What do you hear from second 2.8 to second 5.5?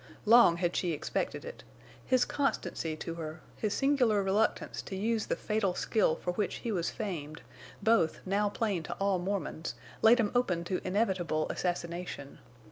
to her, his singular reluctance to use the